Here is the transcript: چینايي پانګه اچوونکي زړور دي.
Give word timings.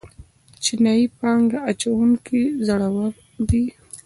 چینايي 0.63 1.05
پانګه 1.17 1.59
اچوونکي 1.71 2.41
زړور 2.67 3.13
دي. 3.49 3.63